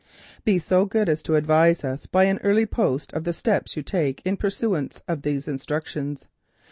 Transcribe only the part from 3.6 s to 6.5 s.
you take in pursuance of these instructions.